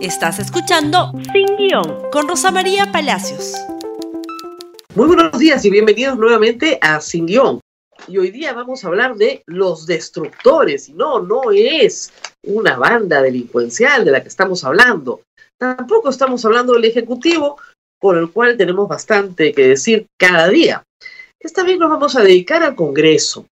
[0.00, 3.54] Estás escuchando Sin Guión con Rosa María Palacios.
[4.94, 7.58] Muy buenos días y bienvenidos nuevamente a Sin Guión.
[8.06, 10.88] Y hoy día vamos a hablar de los destructores.
[10.88, 12.12] Y no, no es
[12.44, 15.22] una banda delincuencial de la que estamos hablando.
[15.58, 17.58] Tampoco estamos hablando del Ejecutivo,
[17.98, 20.84] con el cual tenemos bastante que decir cada día.
[21.40, 23.46] Esta vez nos vamos a dedicar al Congreso.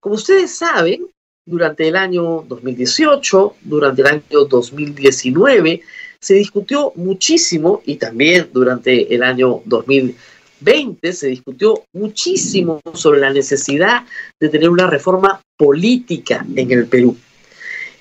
[0.00, 1.08] Como ustedes saben,
[1.48, 5.80] durante el año 2018, durante el año 2019,
[6.20, 14.04] se discutió muchísimo y también durante el año 2020 se discutió muchísimo sobre la necesidad
[14.38, 17.16] de tener una reforma política en el Perú.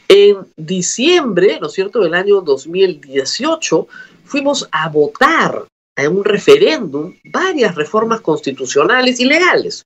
[0.09, 3.87] En diciembre, ¿no es cierto?, del año 2018,
[4.25, 9.83] fuimos a votar en un referéndum varias reformas constitucionales y legales.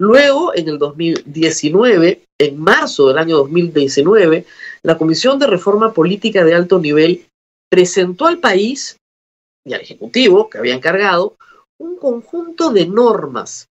[0.00, 4.46] Luego, en el 2019, en marzo del año 2019,
[4.82, 7.26] la Comisión de Reforma Política de Alto Nivel
[7.70, 8.96] presentó al país
[9.62, 11.36] y al Ejecutivo, que había encargado,
[11.78, 13.68] un conjunto de normas.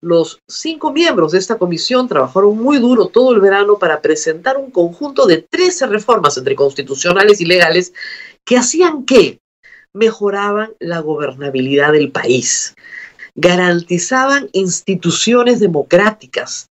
[0.00, 4.70] Los cinco miembros de esta comisión trabajaron muy duro todo el verano para presentar un
[4.70, 7.92] conjunto de 13 reformas entre constitucionales y legales
[8.44, 9.40] que hacían que
[9.92, 12.76] mejoraban la gobernabilidad del país,
[13.34, 16.68] garantizaban instituciones democráticas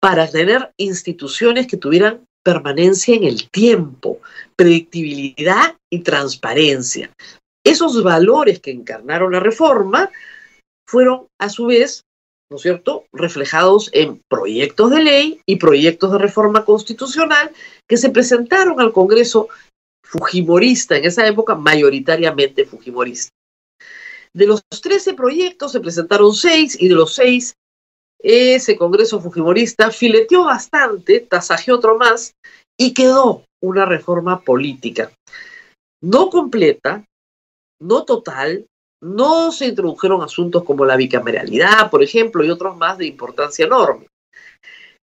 [0.00, 4.20] para tener instituciones que tuvieran permanencia en el tiempo,
[4.56, 7.10] predictibilidad y transparencia.
[7.64, 10.10] Esos valores que encarnaron la reforma
[10.88, 12.04] fueron a su vez,
[12.50, 17.50] ¿no es cierto?, reflejados en proyectos de ley y proyectos de reforma constitucional
[17.86, 19.48] que se presentaron al Congreso
[20.02, 23.30] Fujimorista, en esa época mayoritariamente Fujimorista.
[24.32, 27.54] De los 13 proyectos se presentaron 6 y de los 6
[28.20, 32.32] ese Congreso Fujimorista fileteó bastante, tasajeó otro más
[32.76, 35.12] y quedó una reforma política.
[36.02, 37.04] No completa,
[37.80, 38.66] no total,
[39.00, 44.06] no se introdujeron asuntos como la bicameralidad, por ejemplo, y otros más de importancia enorme.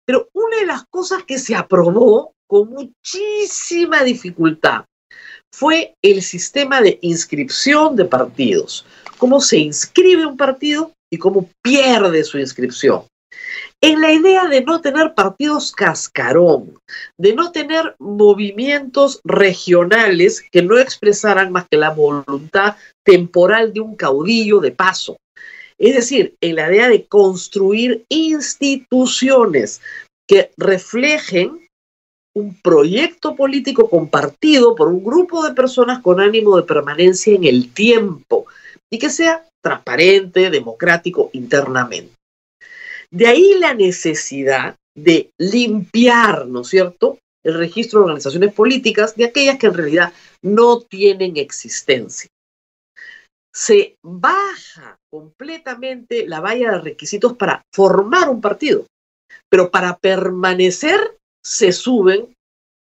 [0.06, 4.85] Pero una de las cosas que se aprobó con muchísima dificultad
[5.53, 8.85] fue el sistema de inscripción de partidos.
[9.18, 13.03] Cómo se inscribe un partido y cómo pierde su inscripción.
[13.81, 16.78] En la idea de no tener partidos cascarón,
[17.18, 23.96] de no tener movimientos regionales que no expresaran más que la voluntad temporal de un
[23.96, 25.18] caudillo de paso.
[25.78, 29.82] Es decir, en la idea de construir instituciones
[30.28, 31.68] que reflejen
[32.34, 37.72] un proyecto político compartido por un grupo de personas con ánimo de permanencia en el
[37.74, 38.46] tiempo
[38.91, 42.13] y que sea transparente, democrático internamente.
[43.12, 49.25] De ahí la necesidad de limpiar, ¿no es cierto?, el registro de organizaciones políticas de
[49.25, 52.29] aquellas que en realidad no tienen existencia.
[53.53, 58.85] Se baja completamente la valla de requisitos para formar un partido,
[59.50, 62.34] pero para permanecer se suben,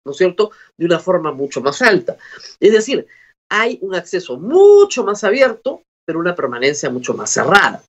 [0.06, 2.18] ¿no es cierto?, de una forma mucho más alta.
[2.60, 3.06] Es decir,
[3.52, 7.84] hay un acceso mucho más abierto, pero una permanencia mucho más cerrada.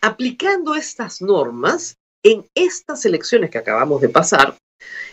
[0.00, 4.56] Aplicando estas normas, en estas elecciones que acabamos de pasar,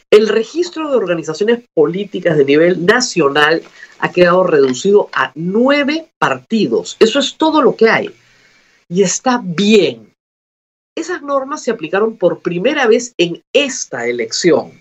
[0.10, 3.62] el registro de organizaciones políticas de nivel nacional
[4.00, 6.96] ha quedado reducido a nueve partidos.
[7.02, 8.16] Eso es todo lo que hay.
[8.88, 10.14] Y está bien.
[10.96, 14.72] Esas normas se aplicaron por primera vez en esta elección.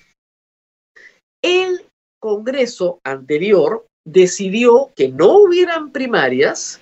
[1.42, 1.84] El
[2.20, 6.80] Congreso anterior decidió que no hubieran primarias,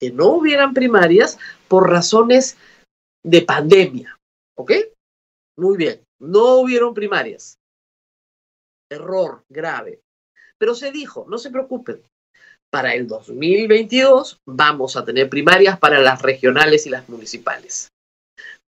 [0.00, 2.56] que no hubieran primarias por razones
[3.24, 4.18] de pandemia.
[4.56, 4.72] ¿Ok?
[5.58, 7.58] Muy bien, no hubieron primarias.
[8.90, 10.00] Error grave.
[10.58, 12.02] Pero se dijo, no se preocupen,
[12.70, 17.88] para el 2022 vamos a tener primarias para las regionales y las municipales.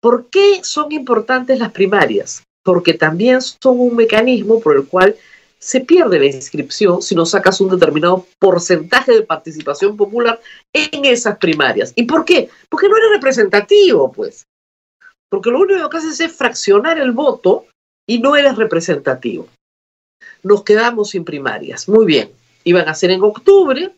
[0.00, 2.42] ¿Por qué son importantes las primarias?
[2.64, 5.16] Porque también son un mecanismo por el cual
[5.58, 10.40] se pierde la inscripción si no sacas un determinado porcentaje de participación popular
[10.72, 11.92] en esas primarias.
[11.96, 12.48] ¿Y por qué?
[12.68, 14.46] Porque no eres representativo, pues.
[15.30, 17.66] Porque lo único que haces es fraccionar el voto
[18.06, 19.48] y no eres representativo.
[20.42, 21.88] Nos quedamos sin primarias.
[21.88, 22.30] Muy bien.
[22.64, 23.94] Iban a ser en octubre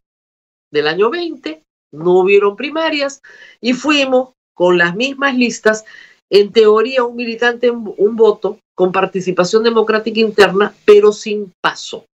[0.73, 1.63] del año 20,
[1.93, 3.21] no hubieron primarias
[3.61, 5.85] y fuimos con las mismas listas,
[6.31, 12.07] en teoría un militante, un voto, con participación democrática interna, pero sin paso.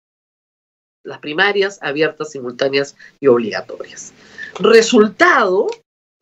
[1.04, 4.14] Las primarias abiertas, simultáneas y obligatorias.
[4.58, 5.66] Resultado,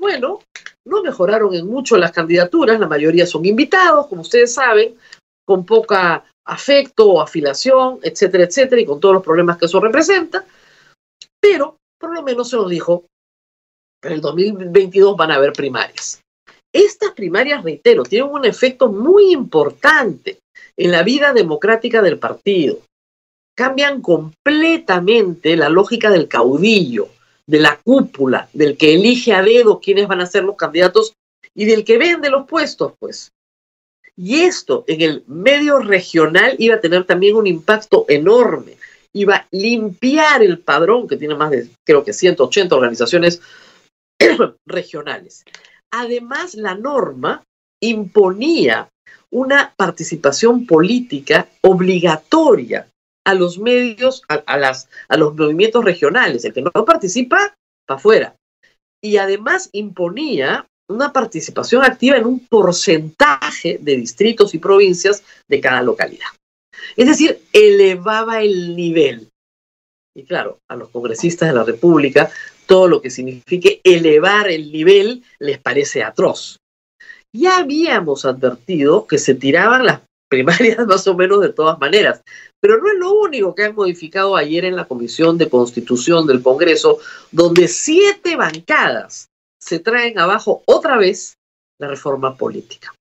[0.01, 0.41] bueno,
[0.85, 4.97] no mejoraron en mucho las candidaturas, la mayoría son invitados, como ustedes saben,
[5.47, 10.45] con poca afecto o afilación, etcétera, etcétera, y con todos los problemas que eso representa,
[11.41, 13.05] pero por lo menos se nos dijo
[14.03, 16.21] que en el 2022 van a haber primarias.
[16.73, 20.39] Estas primarias, reitero, tienen un efecto muy importante
[20.77, 22.79] en la vida democrática del partido.
[23.55, 27.09] Cambian completamente la lógica del caudillo,
[27.47, 31.15] de la cúpula, del que elige a dedo quiénes van a ser los candidatos
[31.55, 33.33] y del que vende los puestos, pues.
[34.17, 38.77] Y esto en el medio regional iba a tener también un impacto enorme.
[39.13, 43.43] Iba a limpiar el padrón, que tiene más de, creo que 180 organizaciones
[44.67, 45.45] regionales.
[45.93, 47.43] Además, la norma
[47.83, 48.89] imponía
[49.31, 52.89] una participación política obligatoria
[53.25, 56.45] a los medios, a, las, los movimientos regionales.
[56.45, 57.55] El que no participa,
[57.87, 58.37] para afuera.
[59.03, 65.83] Y además imponía una participación activa en un porcentaje de distritos y provincias de cada
[65.83, 66.29] localidad.
[66.97, 69.29] Es decir, elevaba el nivel.
[70.15, 72.31] Y claro, a los congresistas de la República,
[72.67, 76.59] todo lo que signifique elevar el nivel les parece atroz.
[77.33, 82.23] Ya habíamos advertido que se tiraban las primarias más o menos de todas maneras,
[82.61, 86.43] pero no es lo único que han modificado ayer en la Comisión de Constitución del
[86.43, 86.99] Congreso,
[87.31, 89.29] donde siete bancadas
[89.61, 91.37] se traen abajo otra vez
[91.79, 92.95] la reforma política.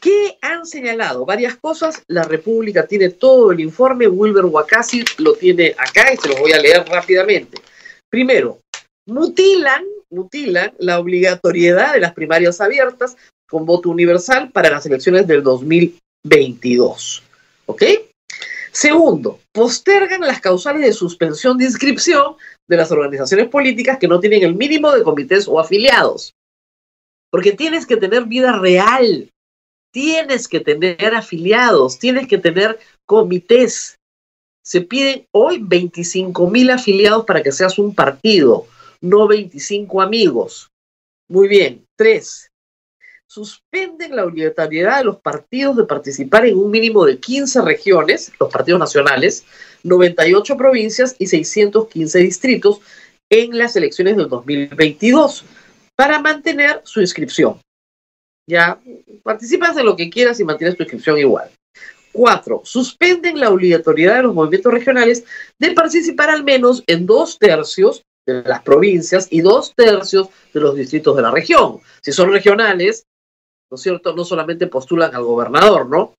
[0.00, 1.24] ¿Qué han señalado?
[1.24, 2.02] Varias cosas.
[2.06, 4.06] La República tiene todo el informe.
[4.06, 7.60] Wilber Wakasi lo tiene acá y se lo voy a leer rápidamente.
[8.10, 8.60] Primero,
[9.06, 13.16] mutilan, mutilan la obligatoriedad de las primarias abiertas
[13.48, 17.22] con voto universal para las elecciones del 2022.
[17.66, 17.82] ¿Ok?
[18.70, 22.36] Segundo, postergan las causales de suspensión de inscripción
[22.68, 26.34] de las organizaciones políticas que no tienen el mínimo de comités o afiliados.
[27.30, 29.30] Porque tienes que tener vida real,
[29.92, 33.97] tienes que tener afiliados, tienes que tener comités.
[34.68, 38.66] Se piden hoy 25 mil afiliados para que seas un partido,
[39.00, 40.70] no 25 amigos.
[41.26, 41.86] Muy bien.
[41.96, 42.50] Tres,
[43.26, 48.52] suspenden la obligatoriedad de los partidos de participar en un mínimo de 15 regiones, los
[48.52, 49.46] partidos nacionales,
[49.84, 52.80] 98 provincias y 615 distritos
[53.30, 55.46] en las elecciones del 2022
[55.96, 57.58] para mantener su inscripción.
[58.46, 58.78] Ya
[59.22, 61.50] participas de lo que quieras y mantienes tu inscripción igual.
[62.18, 65.22] Cuatro, suspenden la obligatoriedad de los movimientos regionales
[65.56, 70.74] de participar al menos en dos tercios de las provincias y dos tercios de los
[70.74, 71.78] distritos de la región.
[72.02, 73.04] Si son regionales,
[73.70, 74.16] ¿no es cierto?
[74.16, 76.14] No solamente postulan al gobernador, ¿no?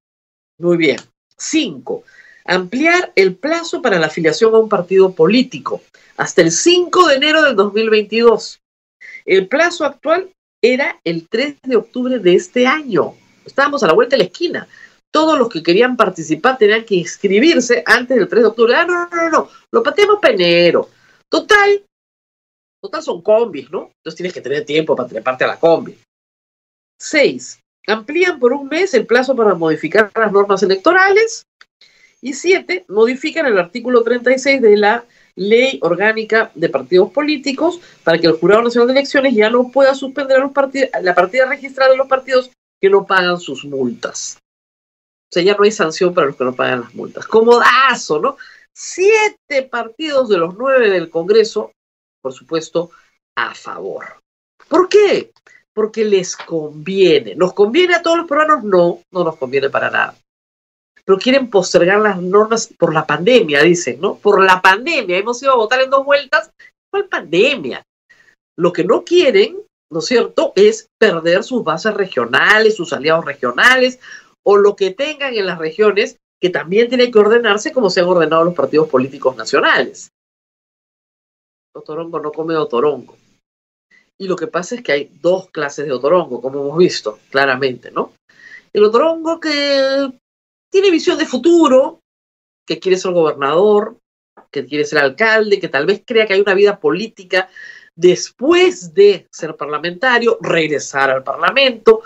[0.60, 1.02] Muy bien.
[1.38, 2.06] Cinco,
[2.46, 5.82] ampliar el plazo para la afiliación a un partido político
[6.16, 8.62] hasta el 5 de enero del 2022.
[9.26, 10.32] El plazo actual
[10.62, 13.16] era el 3 de octubre de este año.
[13.46, 14.66] Estábamos a la vuelta de la esquina.
[15.12, 18.76] Todos los que querían participar tenían que inscribirse antes del 3 de octubre.
[18.76, 19.50] Ah, no, no, no, no.
[19.72, 20.90] Lo pateamos para enero.
[21.30, 21.84] Total,
[22.82, 23.92] total son combis, ¿no?
[23.98, 25.98] Entonces tienes que tener tiempo para treparte a la combi.
[27.00, 27.60] 6.
[27.88, 31.44] Amplían por un mes el plazo para modificar las normas electorales.
[32.22, 32.86] Y 7.
[32.90, 38.64] Modifican el artículo 36 de la Ley Orgánica de Partidos Políticos para que el Jurado
[38.64, 40.52] Nacional de Elecciones ya no pueda suspender los
[41.02, 42.52] la partida registrada de los partidos
[42.82, 44.38] que no pagan sus multas.
[45.30, 47.28] O sea, ya no hay sanción para los que no pagan las multas.
[47.28, 48.38] Comodazo, ¿no?
[48.74, 51.72] Siete partidos de los nueve del Congreso,
[52.22, 52.92] por supuesto,
[53.38, 54.20] a favor.
[54.68, 55.32] ¿Por qué?
[55.80, 57.36] porque les conviene.
[57.36, 58.66] ¿Nos conviene a todos los peruanos?
[58.66, 60.14] No, no nos conviene para nada.
[61.06, 64.16] Pero quieren postergar las normas por la pandemia, dicen, ¿no?
[64.16, 65.18] Por la pandemia.
[65.18, 66.52] Hemos ido a votar en dos vueltas.
[66.92, 67.82] ¿Cuál pandemia?
[68.58, 74.02] Lo que no quieren, ¿no es cierto?, es perder sus bases regionales, sus aliados regionales,
[74.44, 78.08] o lo que tengan en las regiones, que también tienen que ordenarse como se han
[78.08, 80.10] ordenado los partidos políticos nacionales.
[81.76, 83.18] Otorongo no come otorongo.
[84.18, 87.92] Y lo que pasa es que hay dos clases de otorongo, como hemos visto claramente,
[87.92, 88.14] ¿no?
[88.74, 90.12] El otorongo que
[90.72, 92.02] tiene visión de futuro,
[92.68, 93.98] que quiere ser gobernador,
[94.52, 97.50] que quiere ser alcalde, que tal vez crea que hay una vida política
[97.96, 102.02] después de ser parlamentario, regresar al parlamento,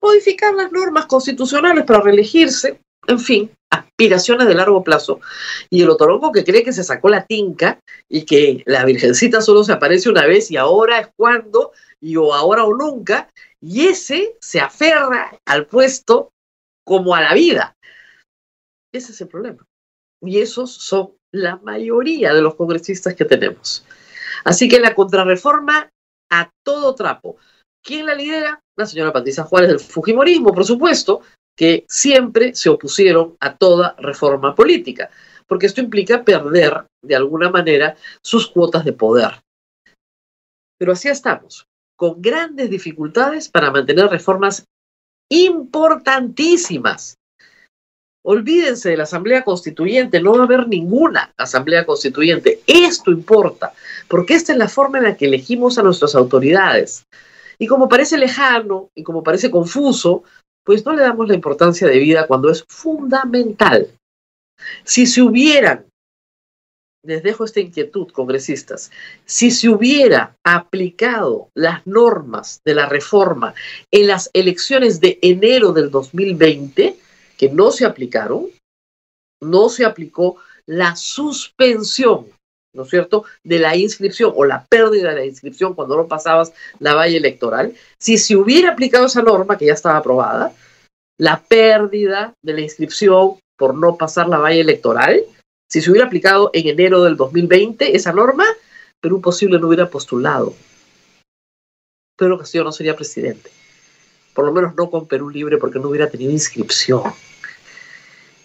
[0.00, 5.20] modificar las normas constitucionales para reelegirse, en fin, aspiraciones de largo plazo.
[5.70, 9.64] Y el otorongo que cree que se sacó la tinca y que la virgencita solo
[9.64, 14.36] se aparece una vez y ahora es cuando, y o ahora o nunca, y ese
[14.40, 16.32] se aferra al puesto
[16.84, 17.76] como a la vida.
[18.92, 19.66] Ese es el problema.
[20.22, 23.84] Y esos son la mayoría de los congresistas que tenemos.
[24.44, 25.90] Así que la contrarreforma
[26.30, 27.36] a todo trapo.
[27.82, 28.62] ¿Quién la lidera?
[28.78, 31.22] La señora Patricia Juárez del Fujimorismo, por supuesto,
[31.56, 35.10] que siempre se opusieron a toda reforma política,
[35.48, 39.40] porque esto implica perder, de alguna manera, sus cuotas de poder.
[40.78, 41.66] Pero así estamos,
[41.96, 44.64] con grandes dificultades para mantener reformas
[45.28, 47.16] importantísimas.
[48.24, 52.60] Olvídense de la Asamblea Constituyente, no va a haber ninguna Asamblea Constituyente.
[52.68, 53.72] Esto importa,
[54.06, 57.02] porque esta es la forma en la que elegimos a nuestras autoridades.
[57.58, 60.22] Y como parece lejano y como parece confuso,
[60.64, 63.88] pues no le damos la importancia de vida cuando es fundamental.
[64.84, 65.86] Si se hubieran,
[67.04, 68.90] les dejo esta inquietud, congresistas,
[69.24, 73.54] si se hubiera aplicado las normas de la reforma
[73.90, 76.96] en las elecciones de enero del 2020,
[77.36, 78.46] que no se aplicaron,
[79.40, 80.36] no se aplicó
[80.66, 82.26] la suspensión
[82.78, 86.52] ¿no es cierto?, de la inscripción o la pérdida de la inscripción cuando no pasabas
[86.78, 90.52] la valla electoral, si se hubiera aplicado esa norma que ya estaba aprobada,
[91.18, 95.24] la pérdida de la inscripción por no pasar la valla electoral,
[95.68, 98.46] si se hubiera aplicado en enero del 2020 esa norma,
[99.00, 100.54] Perú posible no hubiera postulado.
[102.16, 103.50] Pedro Castillo no sería presidente.
[104.34, 107.02] Por lo menos no con Perú Libre porque no hubiera tenido inscripción.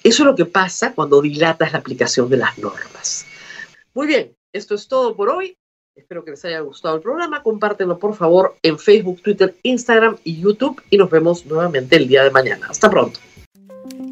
[0.04, 3.26] Eso es lo que pasa cuando dilatas la aplicación de las normas.
[3.94, 5.58] Muy bien, esto es todo por hoy.
[5.96, 7.44] Espero que les haya gustado el programa.
[7.44, 12.24] Compártenlo por favor en Facebook, Twitter, Instagram y YouTube y nos vemos nuevamente el día
[12.24, 12.68] de mañana.
[12.70, 13.20] Hasta pronto.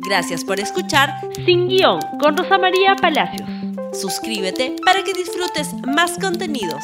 [0.07, 1.09] Gracias por escuchar
[1.45, 3.49] Sin Guión con Rosa María Palacios.
[3.93, 6.83] Suscríbete para que disfrutes más contenidos.